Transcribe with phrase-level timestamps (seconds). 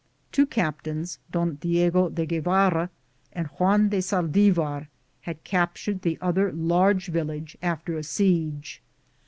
[0.31, 2.89] Two captains, Don Diego de Guevara
[3.33, 4.87] and Juan de Saldivar,
[5.27, 8.81] bad captured the other large village after a siege.